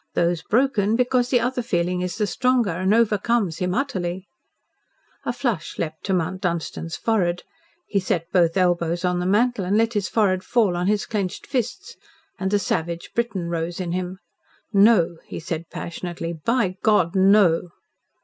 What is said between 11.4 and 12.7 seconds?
fists. And the